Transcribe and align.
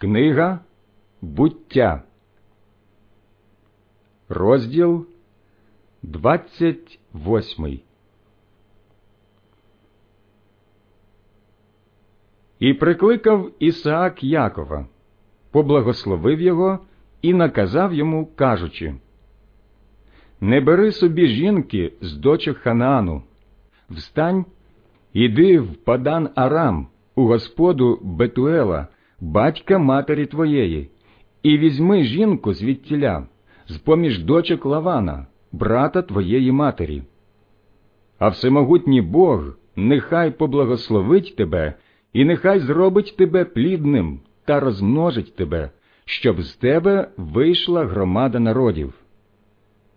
Книга 0.00 0.60
буття, 1.22 2.02
розділ 4.28 5.06
28 6.02 7.80
І 12.58 12.74
прикликав 12.74 13.50
Ісаак 13.58 14.24
Якова, 14.24 14.86
поблагословив 15.50 16.40
його 16.40 16.78
і 17.22 17.34
наказав 17.34 17.94
йому, 17.94 18.26
кажучи 18.26 18.94
Не 20.40 20.60
бери 20.60 20.92
собі 20.92 21.26
жінки 21.26 21.92
з 22.00 22.16
дочок 22.16 22.58
Ханаану, 22.58 23.22
встань, 23.90 24.44
іди 25.12 25.60
в 25.60 25.76
Падан 25.76 26.30
Арам, 26.34 26.88
у 27.14 27.26
господу 27.26 27.98
Бетуела, 28.02 28.88
батька 29.20 29.78
матері 29.78 30.26
твоєї, 30.26 30.90
і 31.42 31.58
візьми 31.58 32.04
жінку 32.04 32.52
звідтіля, 32.52 33.26
з 33.66 33.76
поміж 33.78 34.24
дочок 34.24 34.66
Лавана, 34.66 35.26
брата 35.52 36.02
твоєї 36.02 36.52
матері. 36.52 37.02
А 38.18 38.28
всемогутній 38.28 39.02
Бог 39.02 39.56
нехай 39.76 40.30
поблагословить 40.30 41.36
тебе, 41.36 41.74
і 42.12 42.24
нехай 42.24 42.58
зробить 42.60 43.14
тебе 43.16 43.44
плідним 43.44 44.20
та 44.44 44.60
розмножить 44.60 45.36
тебе, 45.36 45.70
щоб 46.04 46.42
з 46.42 46.56
тебе 46.56 47.08
вийшла 47.16 47.84
громада 47.84 48.38
народів. 48.38 48.94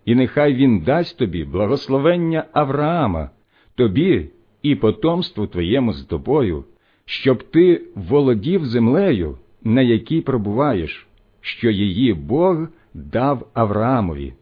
І 0.04 0.14
нехай 0.14 0.54
він 0.54 0.80
дасть 0.80 1.18
тобі 1.18 1.44
благословення 1.44 2.44
Авраама, 2.52 3.30
тобі 3.74 4.30
і 4.62 4.74
потомству 4.74 5.46
твоєму 5.46 5.92
з 5.92 6.04
тобою, 6.04 6.64
щоб 7.12 7.42
ти 7.42 7.82
володів 7.94 8.64
землею, 8.64 9.38
на 9.64 9.82
якій 9.82 10.20
пробуваєш, 10.20 11.06
що 11.40 11.70
її 11.70 12.14
Бог 12.14 12.66
дав 12.94 13.46
Авраамові. 13.54 14.34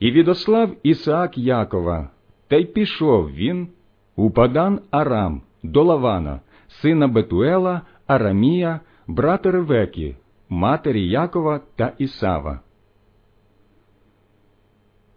І 0.00 0.10
відослав 0.10 0.76
Ісаак 0.82 1.38
Якова, 1.38 2.10
та 2.48 2.56
й 2.56 2.64
пішов 2.64 3.30
він 3.30 3.68
у 4.16 4.30
Падан 4.30 4.80
Арам 4.90 5.42
до 5.62 5.82
Лавана, 5.82 6.40
сина 6.68 7.08
Бетуела, 7.08 7.82
Арамія, 8.06 8.80
брата 9.06 9.50
Ревеки, 9.50 10.16
матері 10.48 11.08
Якова 11.08 11.60
та 11.76 11.92
Ісава. 11.98 12.60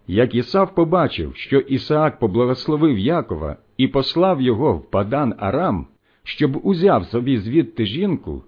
Як 0.08 0.36
Ісав 0.36 0.76
побачив, 0.76 1.36
що 1.36 1.59
Ісаак 1.59 2.20
поблагословив 2.20 2.98
Якова 2.98 3.58
і 3.78 3.88
послав 3.88 4.42
його 4.42 4.73
в 4.73 4.90
Падан 4.90 5.34
Арам, 5.38 5.88
щоб 6.23 6.66
узяв 6.66 7.06
собі 7.06 7.38
звідти 7.38 7.86
жінку, 7.86 8.44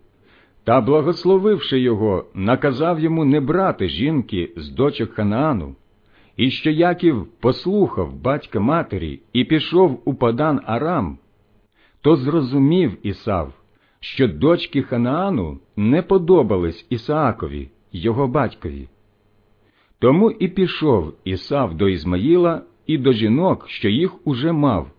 та, 0.63 0.81
благословивши 0.81 1.79
його, 1.79 2.25
наказав 2.33 2.99
йому 2.99 3.25
не 3.25 3.41
брати 3.41 3.89
жінки 3.89 4.51
з 4.55 4.69
дочок 4.69 5.13
Ханаану, 5.13 5.75
і 6.37 6.51
що 6.51 6.71
Яків 6.71 7.27
послухав 7.39 8.15
батька 8.15 8.59
матері 8.59 9.19
і 9.33 9.43
пішов 9.43 10.01
у 10.05 10.13
Падан 10.13 10.61
Арам, 10.65 11.17
то 12.01 12.15
зрозумів 12.15 12.97
Ісав, 13.03 13.53
що 13.99 14.27
дочки 14.27 14.81
Ханаану 14.81 15.59
не 15.75 16.01
подобались 16.01 16.85
Ісаакові, 16.89 17.69
його 17.91 18.27
батькові. 18.27 18.87
Тому 19.99 20.31
і 20.31 20.47
пішов 20.47 21.13
Ісав 21.23 21.77
до 21.77 21.89
Ізмаїла 21.89 22.61
і 22.87 22.97
до 22.97 23.13
жінок, 23.13 23.69
що 23.69 23.89
їх 23.89 24.27
уже 24.27 24.51
мав, 24.51 24.91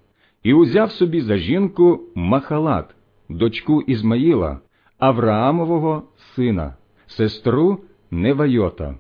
і 0.43 0.55
узяв 0.55 0.91
собі 0.91 1.21
за 1.21 1.37
жінку 1.37 2.01
Махалат, 2.15 2.95
дочку 3.29 3.83
Ізмаїла, 3.83 4.61
Авраамового 4.99 6.03
сина, 6.17 6.77
сестру 7.07 7.81
Невайота. 8.11 8.99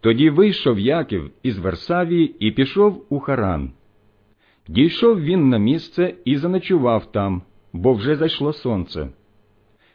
Тоді 0.00 0.30
вийшов 0.30 0.78
Яків 0.78 1.30
із 1.42 1.58
Варсавії 1.58 2.34
і 2.38 2.50
пішов 2.50 3.04
у 3.08 3.18
Харан. 3.18 3.70
Дійшов 4.68 5.20
він 5.20 5.48
на 5.48 5.58
місце 5.58 6.14
і 6.24 6.36
заночував 6.36 7.12
там, 7.12 7.42
бо 7.72 7.94
вже 7.94 8.16
зайшло 8.16 8.52
сонце. 8.52 9.08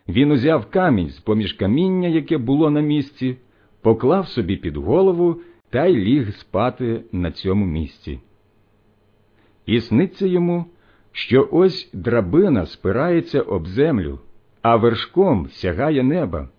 Він 0.07 0.31
узяв 0.31 0.69
камінь 0.69 1.09
з 1.09 1.19
поміж 1.19 1.53
каміння, 1.53 2.07
яке 2.07 2.37
було 2.37 2.69
на 2.69 2.81
місці, 2.81 3.37
поклав 3.81 4.27
собі 4.27 4.57
під 4.57 4.77
голову 4.77 5.41
та 5.69 5.85
й 5.85 5.95
ліг 5.95 6.35
спати 6.35 7.03
на 7.11 7.31
цьому 7.31 7.65
місці. 7.65 8.19
І 9.65 9.81
сниться 9.81 10.27
йому, 10.27 10.65
що 11.11 11.49
ось 11.51 11.89
драбина 11.93 12.65
спирається 12.65 13.41
об 13.41 13.67
землю, 13.67 14.19
а 14.61 14.75
вершком 14.75 15.49
сягає 15.49 16.03
неба, 16.03 16.49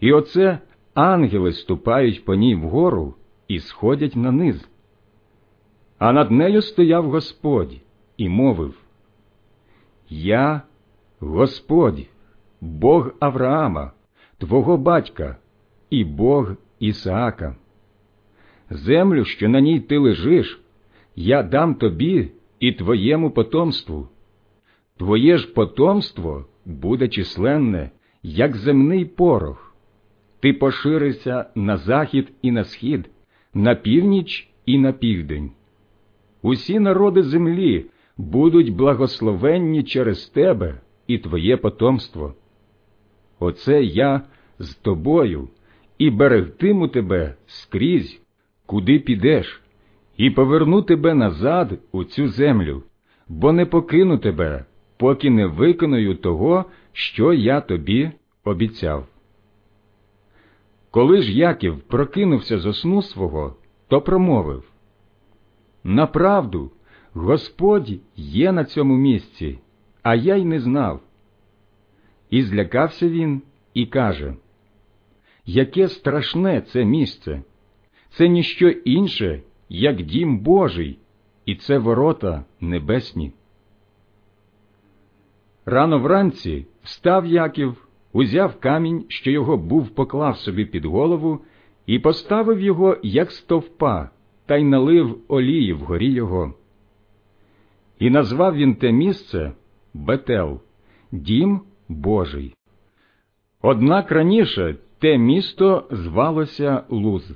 і 0.00 0.12
оце 0.12 0.58
ангели 0.94 1.52
ступають 1.52 2.24
по 2.24 2.34
ній 2.34 2.54
вгору 2.54 3.14
і 3.48 3.58
сходять 3.58 4.16
на 4.16 4.32
низ. 4.32 4.68
А 5.98 6.12
над 6.12 6.30
нею 6.30 6.62
стояв 6.62 7.10
Господь 7.10 7.76
і 8.16 8.28
мовив 8.28 8.74
Я, 10.08 10.62
Господь, 11.20 12.06
Бог 12.60 13.10
Авраама, 13.20 13.92
твого 14.38 14.76
батька, 14.76 15.36
і 15.90 16.04
Бог 16.04 16.52
Ісаака. 16.80 17.56
Землю, 18.70 19.24
що 19.24 19.48
на 19.48 19.60
ній 19.60 19.80
ти 19.80 19.98
лежиш, 19.98 20.60
я 21.16 21.42
дам 21.42 21.74
тобі 21.74 22.30
і 22.60 22.72
твоєму 22.72 23.30
потомству. 23.30 24.08
Твоє 24.96 25.38
ж 25.38 25.52
потомство 25.52 26.46
буде 26.64 27.08
численне, 27.08 27.90
як 28.22 28.56
земний 28.56 29.04
порох. 29.04 29.74
Ти 30.40 30.52
поширишся 30.52 31.46
на 31.54 31.76
захід 31.76 32.32
і 32.42 32.50
на 32.50 32.64
схід, 32.64 33.10
на 33.54 33.74
північ 33.74 34.50
і 34.66 34.78
на 34.78 34.92
південь. 34.92 35.50
Усі 36.42 36.80
народи 36.80 37.22
землі 37.22 37.86
будуть 38.16 38.74
благословенні 38.74 39.82
через 39.82 40.26
тебе 40.26 40.80
і 41.06 41.18
твоє 41.18 41.56
потомство. 41.56 42.34
Оце 43.38 43.82
я 43.82 44.22
з 44.58 44.74
тобою 44.74 45.48
і 45.98 46.10
берегтиму 46.10 46.88
тебе 46.88 47.34
скрізь, 47.46 48.20
куди 48.66 48.98
підеш, 48.98 49.62
і 50.16 50.30
поверну 50.30 50.82
тебе 50.82 51.14
назад 51.14 51.78
у 51.92 52.04
цю 52.04 52.28
землю, 52.28 52.82
бо 53.28 53.52
не 53.52 53.66
покину 53.66 54.18
тебе, 54.18 54.64
поки 54.96 55.30
не 55.30 55.46
виконую 55.46 56.14
того, 56.14 56.64
що 56.92 57.32
я 57.32 57.60
тобі 57.60 58.10
обіцяв. 58.44 59.06
Коли 60.90 61.22
ж 61.22 61.32
Яків 61.32 61.80
прокинувся 61.80 62.58
з 62.58 62.80
сну 62.80 63.02
свого, 63.02 63.56
то 63.88 64.00
промовив 64.00 64.64
Направду, 65.84 66.70
Господь 67.12 67.92
є 68.16 68.52
на 68.52 68.64
цьому 68.64 68.96
місці, 68.96 69.58
а 70.02 70.14
я 70.14 70.36
й 70.36 70.44
не 70.44 70.60
знав. 70.60 71.00
І 72.30 72.42
злякався 72.42 73.08
він 73.08 73.42
і 73.74 73.86
каже 73.86 74.34
Яке 75.46 75.88
страшне 75.88 76.60
це 76.60 76.84
місце, 76.84 77.42
це 78.10 78.28
ніщо 78.28 78.68
інше, 78.68 79.42
як 79.68 80.02
дім 80.02 80.38
Божий, 80.38 80.98
і 81.44 81.54
це 81.54 81.78
ворота 81.78 82.44
небесні. 82.60 83.32
Рано 85.64 85.98
вранці 85.98 86.66
встав 86.82 87.26
Яків, 87.26 87.88
узяв 88.12 88.60
камінь, 88.60 89.04
що 89.08 89.30
його 89.30 89.56
був 89.56 89.88
поклав 89.88 90.36
собі 90.36 90.64
під 90.64 90.84
голову, 90.84 91.40
і 91.86 91.98
поставив 91.98 92.60
його, 92.60 92.96
як 93.02 93.30
стовпа, 93.30 94.10
та 94.46 94.56
й 94.56 94.64
налив 94.64 95.18
олії 95.28 95.72
вгорі 95.72 96.12
його. 96.12 96.54
І 97.98 98.10
назвав 98.10 98.56
він 98.56 98.74
те 98.74 98.92
місце 98.92 99.52
Бетел, 99.94 100.60
дім 101.12 101.60
Божий. 101.88 102.54
Однак 103.62 104.12
раніше 104.12 104.76
те 104.98 105.18
місто 105.18 105.84
звалося 105.90 106.82
Луз. 106.88 107.32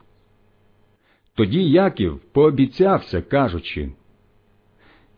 Тоді 1.35 1.71
Яків 1.71 2.21
пообіцявся, 2.33 3.23
кажучи 3.23 3.93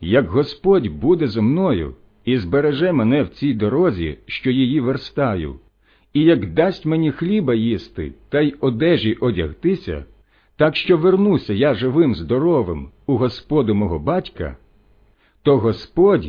Як 0.00 0.28
Господь 0.28 0.86
буде 0.86 1.28
зо 1.28 1.42
мною 1.42 1.94
і 2.24 2.38
збереже 2.38 2.92
мене 2.92 3.22
в 3.22 3.28
цій 3.28 3.54
дорозі, 3.54 4.18
що 4.26 4.50
її 4.50 4.80
верстаю, 4.80 5.56
і 6.12 6.20
як 6.20 6.52
дасть 6.52 6.86
мені 6.86 7.12
хліба 7.12 7.54
їсти 7.54 8.12
та 8.28 8.40
й 8.40 8.54
одежі 8.60 9.14
одягтися, 9.14 10.04
так 10.56 10.76
що 10.76 10.96
вернуся 10.96 11.52
я 11.52 11.74
живим, 11.74 12.14
здоровим 12.14 12.88
у 13.06 13.16
Господу 13.16 13.74
мого 13.74 13.98
батька, 13.98 14.56
то 15.42 15.58
Господь 15.58 16.28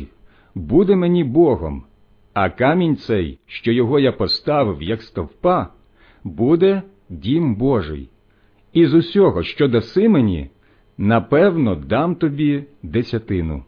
буде 0.54 0.96
мені 0.96 1.24
Богом, 1.24 1.84
а 2.32 2.50
камінь 2.50 2.96
цей, 2.96 3.38
що 3.46 3.72
його 3.72 3.98
я 3.98 4.12
поставив, 4.12 4.82
як 4.82 5.02
стовпа, 5.02 5.73
буде 6.24 6.82
дім 7.08 7.54
Божий, 7.54 8.08
і 8.72 8.86
з 8.86 8.94
усього, 8.94 9.42
що 9.42 9.68
даси 9.68 10.08
мені, 10.08 10.50
напевно, 10.98 11.74
дам 11.74 12.14
тобі 12.14 12.64
десятину. 12.82 13.64